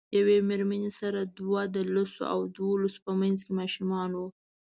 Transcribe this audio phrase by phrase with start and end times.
[0.17, 4.27] یوې میرمنې سره دوه د لسو او دولسو په منځ ماشومان وو.